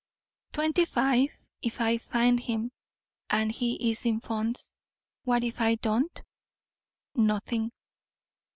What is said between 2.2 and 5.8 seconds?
him, and he is in funds. What if I